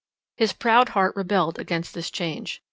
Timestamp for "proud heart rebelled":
0.51-1.59